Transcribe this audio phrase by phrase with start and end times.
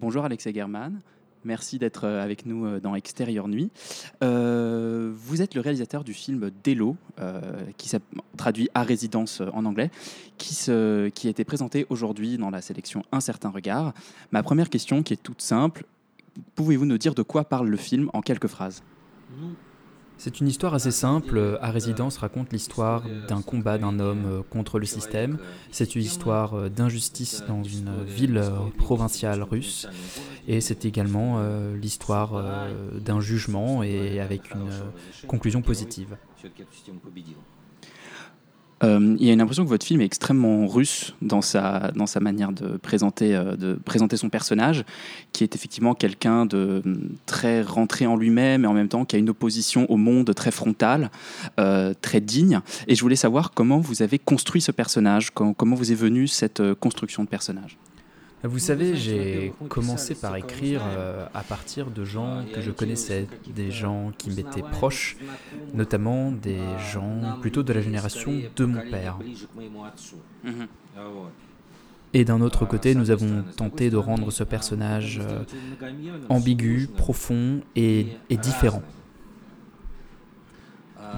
[0.00, 1.00] Bonjour Alexei German.
[1.44, 3.72] Merci d'être euh, avec nous euh, dans Extérieur Nuit.
[4.22, 6.96] Euh, vous êtes le réalisateur du film Délo,
[7.76, 7.98] qui s'est
[8.36, 9.90] traduit à résidence en anglais,
[10.36, 13.92] qui, qui a été présenté aujourd'hui dans la sélection Un certain regard.
[14.30, 15.84] Ma première question, qui est toute simple,
[16.54, 18.84] pouvez-vous nous dire de quoi parle le film en quelques phrases?
[20.18, 21.58] C'est une histoire assez simple.
[21.62, 25.38] À Résidence raconte l'histoire d'un combat d'un homme euh, contre le système.
[25.70, 29.86] C'est une histoire euh, d'injustice dans une ville euh, provinciale russe.
[30.48, 31.42] Et c'est également
[31.74, 32.42] l'histoire
[32.94, 34.70] d'un jugement et avec une
[35.26, 36.16] conclusion positive.
[38.84, 42.06] Euh, il y a une impression que votre film est extrêmement russe dans sa, dans
[42.06, 44.84] sa manière de présenter, euh, de présenter son personnage,
[45.32, 46.96] qui est effectivement quelqu'un de mm,
[47.26, 50.50] très rentré en lui-même et en même temps qui a une opposition au monde très
[50.50, 51.10] frontale,
[51.58, 52.60] euh, très digne.
[52.86, 56.28] Et je voulais savoir comment vous avez construit ce personnage, comment, comment vous est venue
[56.28, 57.78] cette construction de personnage.
[58.44, 63.70] Vous savez, j'ai commencé par écrire euh, à partir de gens que je connaissais, des
[63.70, 65.16] gens qui m'étaient proches,
[65.74, 66.60] notamment des
[66.92, 69.18] gens plutôt de la génération de mon père.
[72.14, 75.44] Et d'un autre côté, nous avons tenté de rendre ce personnage euh,
[76.28, 78.82] ambigu, profond et différent.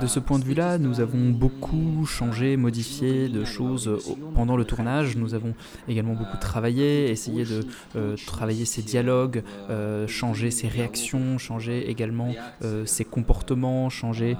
[0.00, 3.90] De ce point de vue-là, nous avons beaucoup changé, modifié de choses
[4.34, 5.16] pendant le tournage.
[5.16, 5.54] Nous avons
[5.88, 7.64] également beaucoup travaillé, essayé de
[7.96, 14.36] euh, travailler ses dialogues, euh, changer ses réactions, changer également euh, ses comportements, changer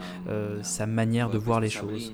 [0.62, 2.12] sa manière de voir les choses.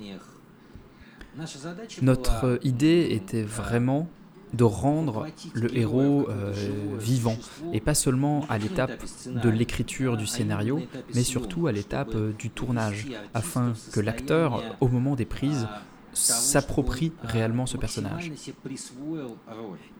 [2.01, 4.07] Notre idée était vraiment
[4.53, 6.53] de rendre le héros euh,
[6.99, 7.37] vivant,
[7.73, 10.79] et pas seulement à l'étape de l'écriture du scénario,
[11.13, 15.67] mais surtout à l'étape euh, du tournage, afin que l'acteur, au moment des prises,
[16.13, 18.31] s'approprie réellement ce personnage.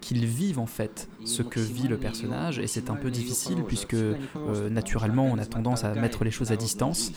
[0.01, 3.93] Qu'il vive en fait ce que vit le personnage, et c'est un peu difficile puisque
[3.93, 7.11] euh, naturellement on a tendance à mettre les choses à distance.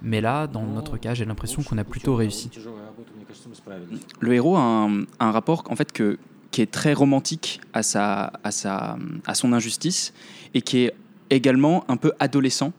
[0.00, 2.50] Mais là, dans notre cas, j'ai l'impression qu'on a plutôt réussi.
[4.20, 6.18] Le héros a un, un rapport en fait que
[6.58, 8.98] qui est très romantique à, sa, à, sa,
[9.28, 10.12] à son injustice
[10.54, 10.94] et qui est
[11.30, 12.72] également un peu adolescent.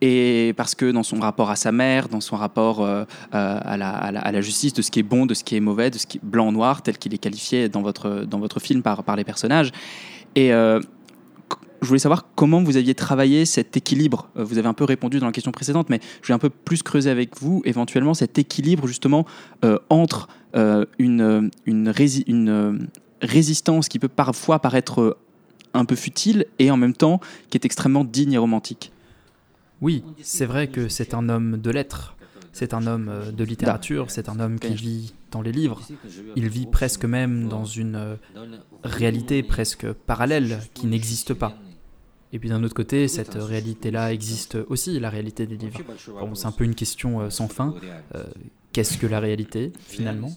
[0.00, 3.76] Et parce que dans son rapport à sa mère, dans son rapport euh, euh, à,
[3.76, 5.98] la, à, la, justice, de ce qui est bon, de ce qui est mauvais, de
[5.98, 9.14] ce qui est blanc-noir, tel qu'il est qualifié dans votre, dans votre film par, par
[9.14, 9.70] les personnages.
[10.34, 10.80] Et euh,
[11.82, 14.28] je voulais savoir comment vous aviez travaillé cet équilibre.
[14.34, 16.82] Vous avez un peu répondu dans la question précédente, mais je vais un peu plus
[16.82, 19.24] creuser avec vous, éventuellement, cet équilibre justement
[19.88, 20.26] entre
[20.98, 21.92] une, une,
[22.26, 22.88] une,
[23.22, 25.18] résistance qui peut parfois paraître euh,
[25.74, 28.92] un peu futile et en même temps qui est extrêmement digne et romantique.
[29.80, 32.16] Oui, c'est vrai que c'est un homme de lettres,
[32.52, 35.80] c'est un homme euh, de littérature, c'est un homme qui vit dans les livres.
[36.36, 38.16] Il vit presque même dans une euh,
[38.84, 41.56] réalité presque parallèle qui n'existe pas.
[42.32, 45.80] Et puis d'un autre côté, cette réalité-là existe aussi, la réalité des livres.
[46.34, 47.74] C'est un peu une question sans fin.
[48.72, 50.30] Qu'est-ce que la réalité, finalement?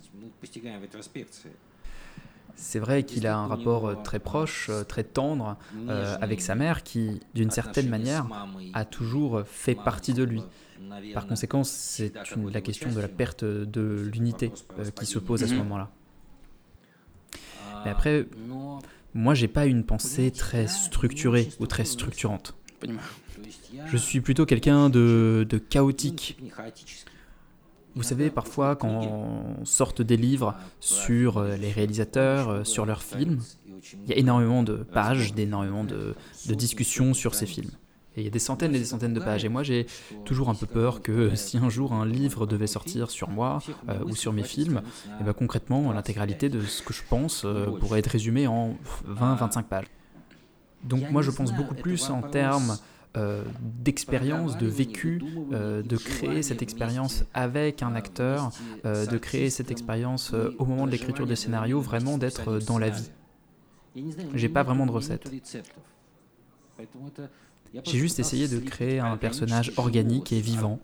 [2.55, 5.57] C'est vrai qu'il a un rapport euh, très proche, euh, très tendre
[5.89, 8.27] euh, avec sa mère qui, d'une certaine manière,
[8.73, 10.43] a toujours fait partie de lui.
[11.13, 12.13] Par conséquent, c'est
[12.51, 14.51] la question de la perte de l'unité
[14.95, 15.89] qui se pose à ce moment-là.
[17.85, 18.27] Mais après,
[19.13, 22.55] moi, j'ai pas une pensée très structurée ou très structurante.
[23.85, 26.37] Je suis plutôt quelqu'un de, de chaotique.
[27.95, 33.39] Vous savez, parfois, quand sortent des livres sur euh, les réalisateurs, euh, sur leurs films,
[34.03, 36.15] il y a énormément de pages, énormément de,
[36.47, 37.69] de discussions sur ces films.
[38.15, 39.45] Et il y a des centaines et des centaines de pages.
[39.45, 39.85] Et moi, j'ai
[40.25, 43.59] toujours un peu peur que si un jour un livre devait sortir sur moi
[43.89, 47.45] euh, ou sur mes films, et eh ben, concrètement, l'intégralité de ce que je pense
[47.79, 48.75] pourrait être résumée en
[49.07, 49.87] 20-25 pages.
[50.83, 52.77] Donc moi, je pense beaucoup plus en termes
[53.15, 58.49] euh, d'expérience, de vécu, euh, de créer cette expérience avec un acteur,
[58.85, 62.89] euh, de créer cette expérience au moment de l'écriture des scénarios, vraiment d'être dans la
[62.89, 63.11] vie.
[64.33, 65.31] J'ai pas vraiment de recette.
[67.83, 70.79] J'ai juste essayé de créer un personnage organique et vivant.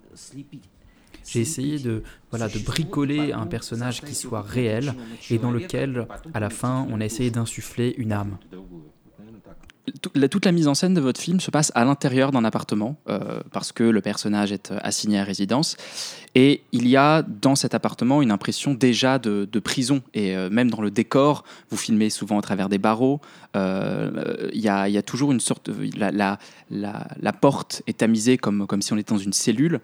[1.25, 4.93] J'ai essayé de, voilà, de bricoler un personnage qui soit réel
[5.31, 8.37] et dans lequel, à la fin, on a essayé d'insuffler une âme
[9.91, 13.41] toute la mise en scène de votre film se passe à l'intérieur d'un appartement, euh,
[13.51, 15.77] parce que le personnage est euh, assigné à résidence.
[16.35, 20.01] Et il y a dans cet appartement une impression déjà de, prison.
[20.13, 23.19] Et euh, même dans le décor, vous filmez souvent à travers des barreaux.
[23.55, 25.69] Il y, a, toujours une sorte.
[25.97, 29.79] La, la, la, porte est tamisée comme, comme si on était dans une cellule.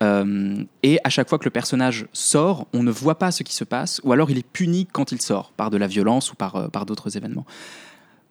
[0.00, 3.64] et à chaque fois que le personnage sort, on ne voit pas ce qui se
[3.64, 6.70] passe, ou alors il est puni quand il sort, par de la violence ou par,
[6.70, 7.44] par d'autres événements.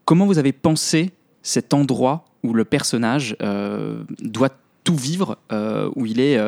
[0.07, 1.11] Comment vous avez pensé
[1.47, 3.35] cet endroit où le personnage
[4.19, 4.49] doit
[4.83, 5.37] tout vivre,
[5.95, 6.39] où il est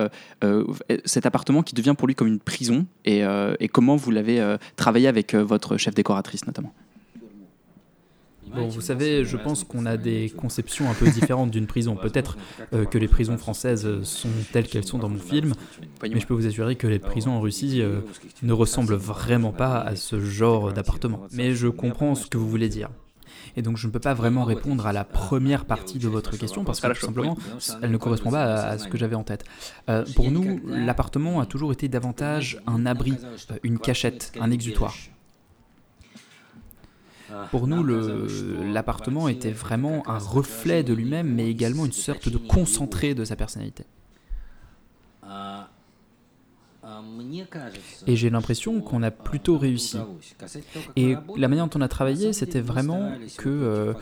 [1.05, 3.23] cet appartement qui devient pour lui comme une prison, et,
[3.71, 6.73] comment vous l'avez travaillé avec votre chef décoratrice notamment?
[8.55, 11.95] Bon, vous savez, je pense qu'on a des conceptions un peu différentes d'une prison.
[11.95, 12.37] Peut-être
[12.73, 15.53] euh, que les prisons françaises sont telles qu'elles sont dans mon film,
[16.01, 17.99] mais je peux vous assurer que les prisons en Russie euh,
[18.41, 21.21] ne ressemblent vraiment pas à ce genre d'appartement.
[21.31, 22.89] Mais je comprends ce que vous voulez dire.
[23.55, 26.63] Et donc je ne peux pas vraiment répondre à la première partie de votre question
[26.63, 27.37] parce que tout simplement,
[27.81, 29.43] elle ne correspond pas à, ce que j'avais en tête.
[29.89, 33.15] Euh, pour nous, l'appartement a toujours été davantage un abri,
[33.63, 34.93] une cachette, un exutoire.
[37.51, 43.13] Pour nous, l'appartement était vraiment un reflet de lui-même, mais également une sorte de concentré
[43.13, 43.85] de sa personnalité.
[48.07, 49.97] Et j'ai l'impression qu'on a plutôt réussi.
[50.95, 53.93] Et la manière dont on a travaillé, c'était vraiment que euh,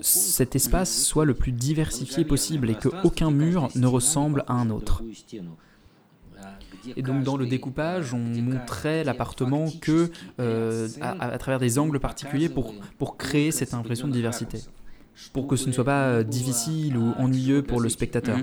[0.00, 5.02] cet espace soit le plus diversifié possible et qu'aucun mur ne ressemble à un autre.
[6.96, 10.10] Et donc dans le découpage, on montrait l'appartement que
[10.40, 14.58] euh, à, travers des angles particuliers pour, pour créer cette impression de diversité,
[15.32, 18.38] pour que ce ne soit pas euh, difficile ou ennuyeux pour le spectateur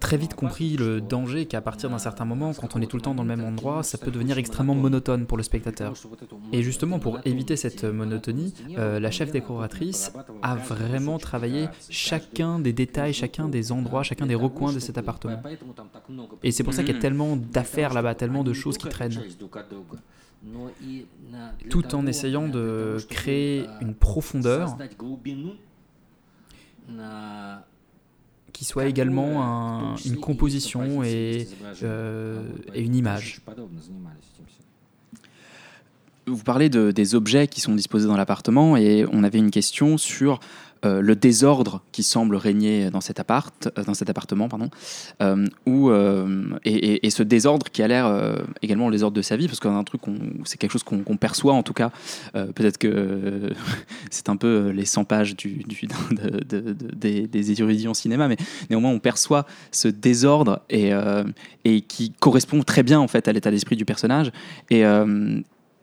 [0.00, 3.02] très vite compris le danger qu'à partir d'un certain moment, quand on est tout le
[3.02, 5.94] temps dans le même endroit, ça peut devenir extrêmement monotone pour le spectateur.
[6.52, 10.12] Et justement, pour éviter cette monotonie, euh, la chef décoratrice
[10.42, 15.42] a vraiment travaillé chacun des détails, chacun des endroits, chacun des recoins de cet appartement.
[16.42, 19.20] Et c'est pour ça qu'il y a tellement d'affaires là-bas, tellement de choses qui traînent
[21.70, 24.76] tout en essayant de créer une profondeur
[28.52, 31.48] qui soit également une composition et,
[31.82, 32.42] euh,
[32.74, 33.40] et une image.
[36.26, 39.98] Vous parlez de, des objets qui sont disposés dans l'appartement et on avait une question
[39.98, 40.40] sur
[40.84, 44.68] euh, le désordre qui semble régner dans cet, appart, euh, dans cet appartement, pardon,
[45.20, 45.46] euh,
[46.64, 49.84] et, ce désordre qui a l'air également le désordre de sa vie, parce que un
[49.84, 50.00] truc,
[50.44, 51.90] c'est quelque chose qu'on perçoit en tout cas.
[52.32, 53.52] Peut-être que
[54.10, 55.62] c'est un peu les 100 pages du,
[56.96, 58.36] des, des, cinéma, mais
[58.70, 60.90] néanmoins on perçoit ce désordre et,
[61.64, 64.32] et qui correspond très bien en fait à l'état d'esprit du personnage.
[64.70, 64.84] Et,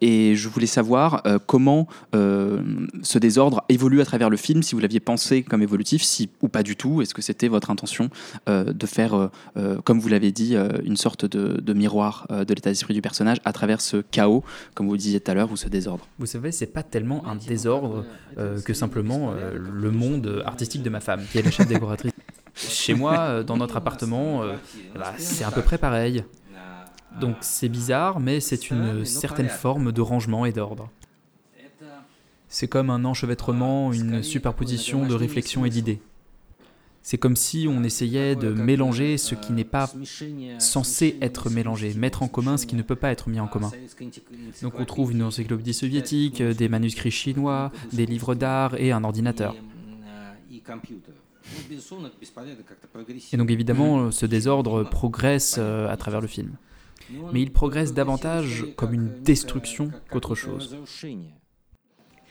[0.01, 2.61] et je voulais savoir euh, comment euh,
[3.01, 6.47] ce désordre évolue à travers le film, si vous l'aviez pensé comme évolutif, si ou
[6.47, 7.01] pas du tout.
[7.01, 8.09] Est-ce que c'était votre intention
[8.47, 9.29] euh, de faire,
[9.83, 13.81] comme vous l'avez dit, une sorte de, miroir de l'état d'esprit du personnage à travers
[13.81, 14.43] ce chaos,
[14.73, 16.07] comme vous le disiez tout à l'heure, ou ce désordre?
[16.17, 18.05] Vous savez, c'est pas tellement un désordre
[18.65, 22.11] que simplement le monde artistique de ma femme, qui est la chef décoratrice.
[22.55, 24.43] Chez moi, dans notre appartement,
[24.95, 26.23] bah, c'est à peu près pareil.
[27.19, 30.89] Donc c'est bizarre, mais c'est une certaine forme de rangement et d'ordre.
[32.47, 36.01] C'est comme un enchevêtrement, une superposition de réflexions et d'idées.
[37.01, 39.89] C'est comme si on essayait de mélanger ce qui n'est pas
[40.57, 43.71] censé être mélangé, mettre en commun ce qui ne peut pas être mis en commun.
[44.61, 49.55] Donc on trouve une encyclopédie soviétique, des manuscrits chinois, des livres d'art et un ordinateur.
[53.31, 56.51] Et donc évidemment, ce désordre progresse euh, à travers le film
[57.33, 60.77] mais il progresse davantage comme une destruction qu'autre chose.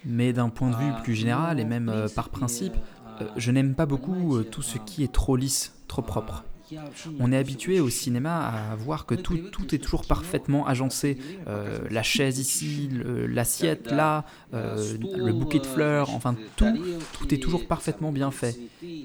[0.04, 2.74] Mais d'un point de vue plus général, et même euh, par principe,
[3.20, 6.44] euh, je n'aime pas beaucoup euh, tout ce qui est trop lisse, trop propre.
[7.18, 11.16] On est habitué au cinéma à voir que tout, tout est toujours parfaitement agencé.
[11.90, 12.90] la chaise ici,
[13.26, 16.76] l'assiette là, le bouquet de fleurs, enfin tout,
[17.14, 18.54] tout est toujours parfaitement bien fait.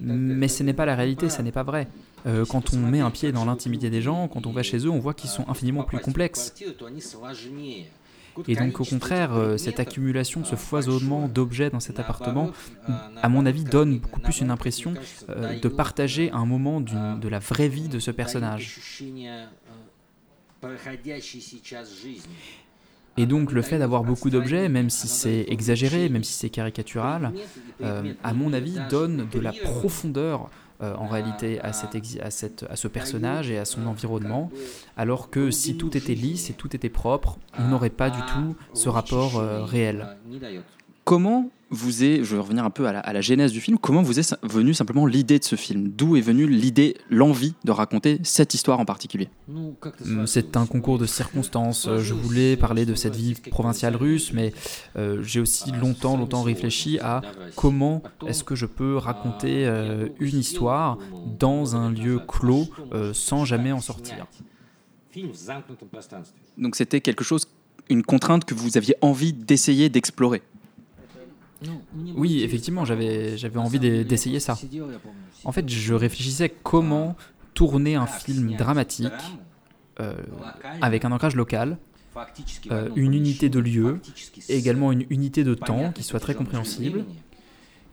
[0.02, 1.88] Mais ce n'est pas la réalité, ce n'est pas vrai.
[2.26, 4.90] Euh, quand on met un pied dans l'intimité des gens, quand on va chez eux,
[4.90, 6.54] on voit qu'ils sont infiniment plus complexes.
[8.48, 12.52] Et donc au contraire, euh, cette accumulation, ce foisonnement d'objets dans cet appartement,
[13.22, 14.94] à mon avis, donne beaucoup plus une impression
[15.30, 18.80] euh, de partager un moment de la vraie vie de ce personnage.
[23.16, 27.34] Et donc le fait d'avoir beaucoup d'objets, même si c'est exagéré, même si c'est caricatural,
[28.24, 30.50] à mon avis, donne de la profondeur
[30.82, 34.50] euh, en réalité à, cette à, à ce personnage et à son environnement,
[34.98, 38.56] alors que si tout était lisse et tout était propre, on n'aurait pas du tout
[38.74, 40.18] ce rapport euh, réel.
[41.04, 44.20] Comment vous est, je vais revenir un peu à la, genèse du film, comment vous
[44.20, 45.90] est venue simplement l'idée de ce film?
[45.90, 49.30] D'où est venue l'idée, l'envie de raconter cette histoire en particulier?
[49.50, 49.76] Hum,
[50.26, 51.90] C'est un concours de circonstances.
[51.98, 54.54] Je voulais parler de cette vie provinciale russe, mais
[54.98, 57.22] euh, j'ai aussi longtemps, longtemps réfléchi à
[57.56, 60.98] comment est-ce que je peux raconter euh, une histoire
[61.40, 64.28] dans un lieu clos euh, sans jamais en sortir.
[66.58, 67.48] Donc c'était quelque chose,
[67.90, 70.42] une contrainte que vous aviez envie d'essayer d'explorer?
[72.16, 74.58] Oui, effectivement, j'avais envie d'essayer ça.
[75.46, 77.16] En fait, je réfléchissais comment
[77.54, 79.12] tourner un film dramatique
[80.00, 80.16] euh,
[80.82, 81.78] avec un ancrage local,
[82.72, 84.00] euh, une unité de lieu,
[84.50, 87.06] et également une unité de temps qui soit très compréhensible.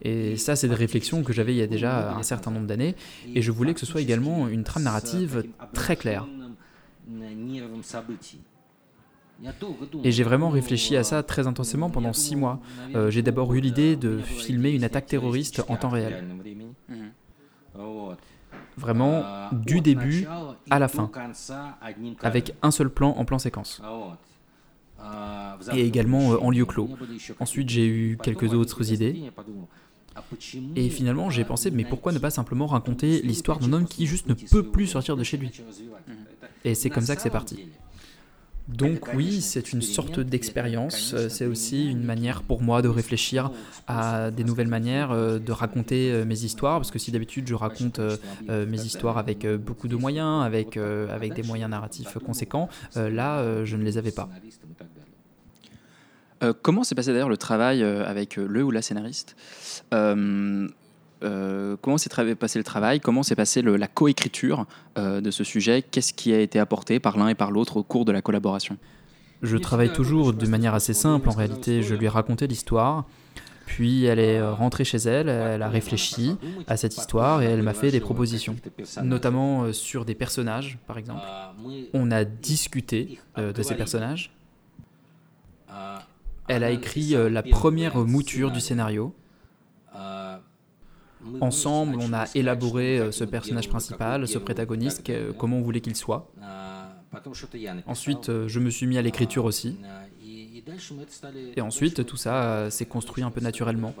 [0.03, 2.95] Et ça, c'est des réflexions que j'avais il y a déjà un certain nombre d'années,
[3.35, 6.27] et je voulais que ce soit également une trame narrative très claire.
[10.03, 12.59] Et j'ai vraiment réfléchi à ça très intensément pendant six mois.
[12.95, 16.23] Euh, j'ai d'abord eu l'idée de filmer une attaque terroriste en temps réel.
[18.77, 20.27] Vraiment du début
[20.69, 21.11] à la fin,
[22.21, 23.81] avec un seul plan en plan séquence.
[25.73, 26.89] Et également euh, en lieu clos.
[27.39, 29.31] Ensuite, j'ai eu quelques autres idées.
[30.75, 34.27] Et finalement, j'ai pensé, mais pourquoi ne pas simplement raconter l'histoire d'un homme qui juste
[34.27, 35.51] ne peut plus sortir de chez lui?
[36.63, 37.67] Et c'est comme ça que c'est parti.
[38.73, 43.51] Donc oui, c'est une sorte d'expérience, euh, c'est aussi une manière pour moi de réfléchir
[43.87, 47.55] à des nouvelles manières euh, de raconter euh, mes histoires, parce que si d'habitude je
[47.55, 47.99] raconte
[48.47, 53.83] mes histoires avec beaucoup de moyens, avec, avec des moyens narratifs conséquents, là je ne
[53.83, 54.29] les avais pas.
[56.61, 59.35] comment s'est passé d'ailleurs le travail avec le ou la scénariste?
[59.93, 60.67] Euh,
[61.21, 64.65] comment s'est passé le travail, comment s'est passée la coécriture
[64.97, 67.83] euh, de ce sujet, qu'est-ce qui a été apporté par l'un et par l'autre au
[67.83, 68.77] cours de la collaboration?
[69.41, 71.81] Je travaille toujours de manière assez simple, en réalité.
[71.81, 73.05] Je lui ai raconté l'histoire,
[73.65, 76.35] puis elle est rentrée chez elle, elle a réfléchi
[76.67, 78.55] à cette histoire et elle m'a fait des propositions,
[79.03, 81.25] notamment euh, sur des personnages par exemple.
[81.93, 84.31] On a discuté de ces personnages.
[86.47, 89.15] Elle a écrit la première mouture du scénario
[91.39, 95.03] Ensemble, on a élaboré euh, ce personnage principal, ce protagoniste,
[95.37, 96.31] comment on voulait qu'il soit.
[97.85, 99.77] Ensuite, euh, je me suis mis à l'écriture aussi.
[101.55, 103.93] Et ensuite, tout ça euh, s'est construit un peu naturellement.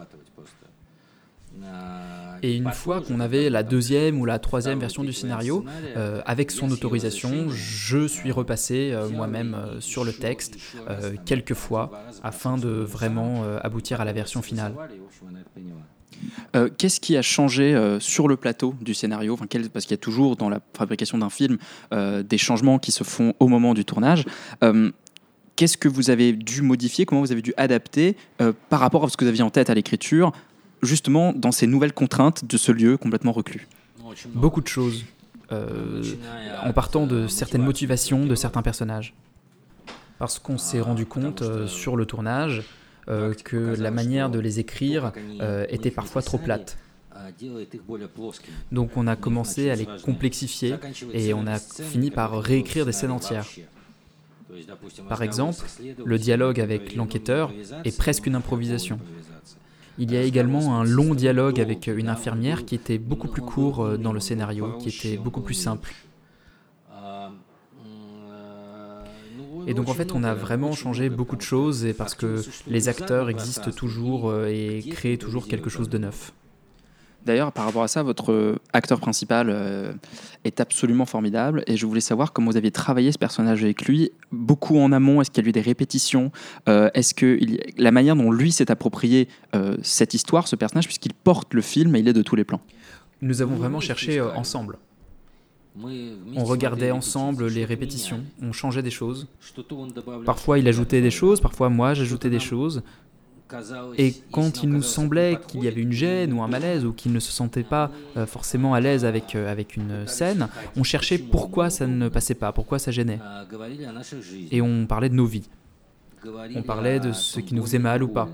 [2.41, 5.65] Et une fois qu'on avait la deuxième ou la troisième version du scénario,
[6.25, 10.57] avec son autorisation, je suis repassé moi-même sur le texte
[11.25, 11.91] quelques fois
[12.23, 14.73] afin de vraiment aboutir à la version finale.
[16.55, 19.33] Euh, qu'est-ce qui a changé euh, sur le plateau du scénario?
[19.33, 21.57] Enfin, Parce qu'il y a toujours dans la fabrication d'un film
[21.93, 24.25] euh, des changements qui se font au moment du tournage.
[25.57, 27.05] Qu'est-ce que vous avez dû modifier?
[27.05, 28.15] Comment vous avez dû adapter
[28.69, 30.31] par rapport à ce que vous aviez en tête à l'écriture,
[30.81, 33.67] justement dans ces nouvelles contraintes de ce lieu complètement reclus?
[34.33, 35.05] Beaucoup de choses.
[35.51, 39.13] en partant de certaines motivations de certains personnages.
[40.17, 42.63] Parce qu'on s'est rendu compte sur le tournage
[43.07, 46.77] euh, que la manière de les écrire euh, était parfois trop plate.
[48.71, 50.75] Donc on a commencé à les complexifier
[51.13, 53.47] et on a fini par réécrire des scènes entières.
[55.07, 55.65] Par exemple,
[56.03, 57.51] le dialogue avec l'enquêteur
[57.85, 58.99] est presque une improvisation.
[59.97, 63.83] Il y a également un long dialogue avec une infirmière qui était beaucoup plus court
[63.83, 65.93] euh, dans le scénario, qui était beaucoup plus simple.
[69.67, 72.89] Et donc en fait, on a vraiment changé beaucoup de choses et parce que les
[72.89, 76.33] acteurs existent toujours euh, et créent toujours quelque chose de neuf.
[77.23, 79.93] D'ailleurs, par rapport à ça, votre acteur principal euh,
[80.43, 84.11] est absolument formidable et je voulais savoir comment vous aviez travaillé ce personnage avec lui,
[84.31, 86.31] beaucoup en amont, est-ce qu'il y a eu des répétitions,
[86.67, 87.39] euh, est-ce que
[87.77, 89.27] la manière dont lui s'est approprié
[89.83, 92.61] cette histoire, ce personnage, puisqu'il porte le film et il est de tous les plans.
[93.21, 94.79] Nous avons vraiment cherché ensemble.
[96.35, 99.27] On regardait ensemble les répétitions, on changeait des choses.
[100.25, 102.83] Parfois il ajoutait des choses, parfois moi j'ajoutais des choses.
[103.97, 107.11] Et quand il nous semblait qu'il y avait une gêne ou un malaise ou qu'il
[107.11, 110.47] ne se sentait pas euh, forcément à l'aise avec, euh, avec une scène,
[110.77, 113.19] on cherchait pourquoi ça ne passait pas, pourquoi ça gênait.
[114.51, 115.49] Et on parlait de nos vies.
[116.55, 118.29] On parlait de ce qui nous faisait mal ou pas.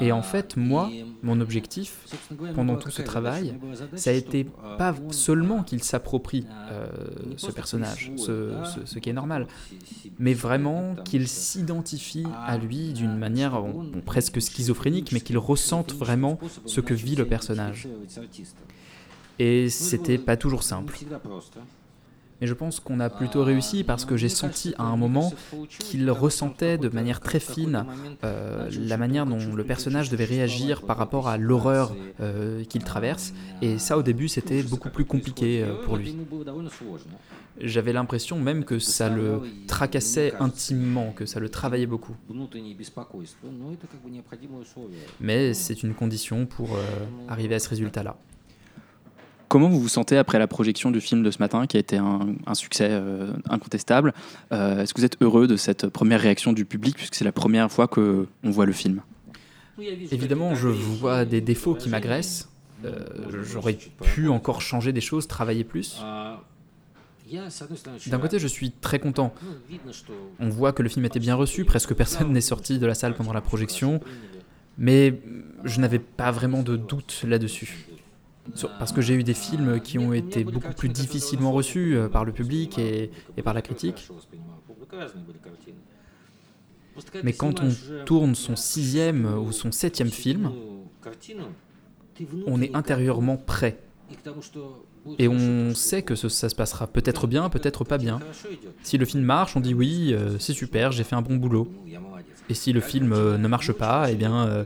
[0.00, 0.90] Et en fait, moi,
[1.22, 2.06] mon objectif
[2.54, 3.58] pendant tout ce travail,
[3.96, 4.46] ça a été
[4.78, 6.88] pas seulement qu'il s'approprie euh,
[7.36, 9.46] ce personnage, ce, qui est normal,
[10.18, 13.62] mais vraiment qu'il s'identifie à lui d'une manière
[14.04, 17.88] presque schizophrénique, mais qu'il ressente vraiment ce que vit le personnage.
[19.38, 20.98] Et c'était pas toujours simple.
[22.40, 25.32] Mais je pense qu'on a plutôt réussi parce que j'ai senti à un moment
[25.78, 27.84] qu'il ressentait de manière très fine
[28.24, 33.32] euh, la manière dont le personnage devait réagir par rapport à l'horreur euh, qu'il traverse.
[33.60, 36.14] Et ça, au début, c'était beaucoup plus compliqué euh, pour lui.
[37.60, 42.14] J'avais l'impression même que ça le tracassait intimement, que ça le travaillait beaucoup.
[45.20, 46.68] Mais c'est une condition pour
[47.28, 48.16] arriver à ce résultat-là.
[49.48, 51.96] Comment vous vous sentez après la projection du film de ce matin, qui a été
[51.96, 54.12] un, succès euh, incontestable
[54.52, 57.32] euh, Est-ce que vous êtes heureux de cette première réaction du public, puisque c'est la
[57.32, 59.00] première fois qu'on voit le film?
[59.78, 62.50] Évidemment, je vois des défauts qui m'agressent.
[62.84, 63.04] Euh,
[63.42, 66.00] j'aurais pu encore changer des choses, travailler plus.
[68.06, 69.32] D'un côté, je suis très content.
[70.40, 73.14] On voit que le film était bien reçu, presque personne n'est sorti de la salle
[73.14, 74.00] pendant la projection,
[74.76, 75.20] mais
[75.64, 77.86] je n'avais pas vraiment de doute là-dessus.
[78.78, 82.24] Parce que j'ai eu des films qui ont été beaucoup plus difficilement reçus euh, par
[82.24, 83.10] le public et,
[83.42, 84.08] par la critique.
[87.22, 87.70] Mais quand on
[88.04, 90.52] tourne son sixième ou son septième film,
[92.46, 93.78] on est intérieurement prêt.
[95.18, 98.18] Et on sait que ça se passera peut-être bien, peut-être pas bien.
[98.82, 101.68] Si le film marche, on dit oui, euh, c'est super, j'ai fait un bon boulot.
[102.48, 104.64] Et si le film euh, ne marche pas, eh bien, euh,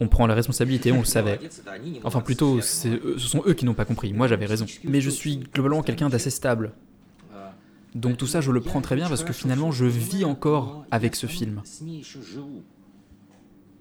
[0.00, 1.40] on prend la responsabilité, on le savait.
[2.04, 4.12] Enfin, plutôt, ce sont eux qui n'ont pas compris.
[4.12, 4.66] Moi, j'avais raison.
[4.84, 6.72] Mais je suis globalement quelqu'un d'assez stable.
[7.94, 11.16] Donc tout ça, je le prends très bien parce que finalement, je vis encore avec
[11.16, 11.62] ce film.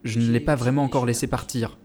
[0.03, 1.77] Je ne l'ai pas vraiment encore laissé partir.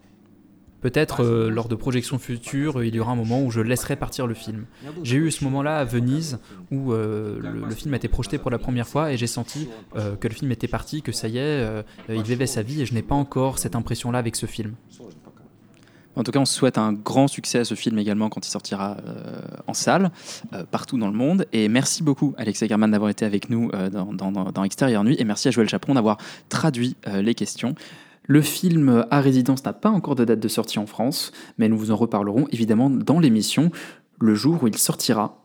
[0.81, 4.25] Peut-être euh, lors de projections futures, il y aura un moment où je laisserai partir
[4.25, 4.65] le film.
[5.03, 6.39] J'ai eu ce moment-là à Venise
[6.71, 10.15] où euh, le, film a été projeté pour la première fois et j'ai senti euh,
[10.15, 12.95] que le film était parti, que ça y est, il vivait sa vie et je
[12.95, 14.73] n'ai pas encore cette impression-là avec ce film.
[16.17, 18.97] En tout cas, on souhaite un grand succès à ce film également quand il sortira
[19.67, 20.11] en salle,
[20.71, 21.45] partout dans le monde.
[21.53, 25.15] Et merci beaucoup, Alexei German, d'avoir été avec nous dans, dans, dans, Extérieur Nuit.
[25.19, 26.17] Et merci à Joël Chaperon d'avoir
[26.49, 27.75] traduit les questions.
[28.23, 31.77] Le film à résidence n'a pas encore de date de sortie en France, mais nous
[31.77, 33.71] vous en reparlerons évidemment dans l'émission
[34.19, 35.40] le jour où il sortira.